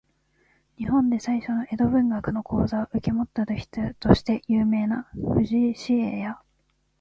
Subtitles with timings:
[0.77, 5.03] 日本で最初の江戸文学の講座を受け持った人として有名な
[5.35, 6.41] 藤井紫影や、